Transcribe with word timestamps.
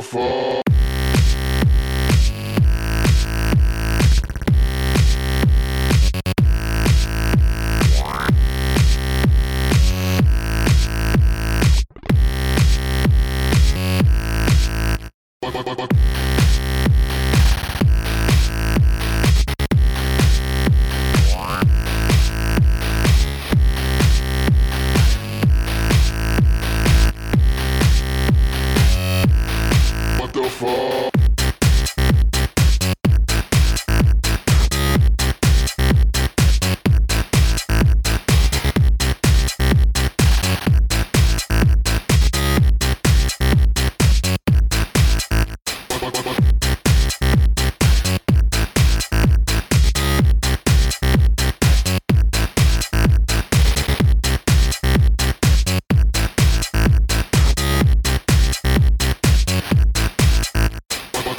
so 0.00 0.02
far. 0.02 0.62
Bye, 15.40 15.62
bye, 15.62 15.74
bye, 15.74 16.67
What 30.60 30.97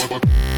the 0.10 0.49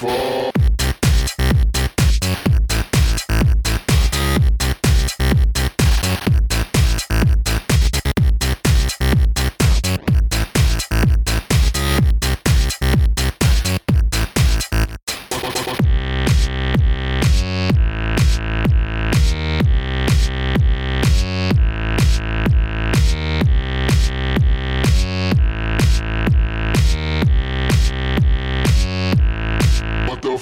fuck? 0.00 0.59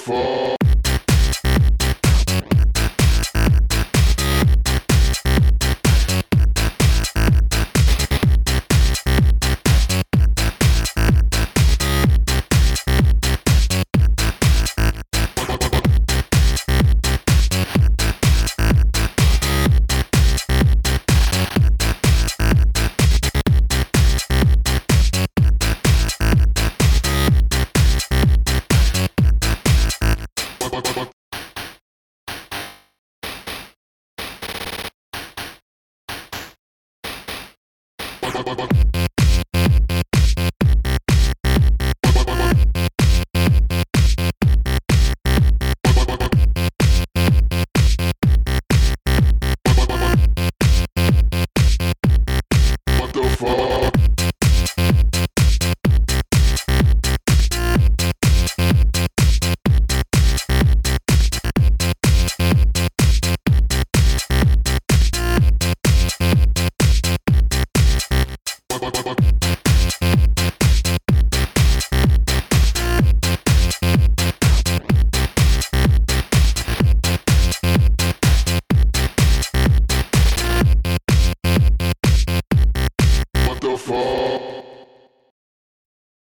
What 0.07 0.48
Bye. 30.81 31.09